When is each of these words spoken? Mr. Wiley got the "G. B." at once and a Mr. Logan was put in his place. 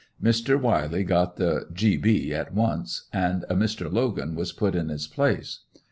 Mr. 0.19 0.59
Wiley 0.59 1.03
got 1.03 1.35
the 1.35 1.67
"G. 1.71 1.95
B." 1.95 2.33
at 2.33 2.55
once 2.55 3.05
and 3.13 3.45
a 3.49 3.53
Mr. 3.53 3.93
Logan 3.93 4.33
was 4.33 4.51
put 4.51 4.73
in 4.73 4.89
his 4.89 5.05
place. 5.05 5.59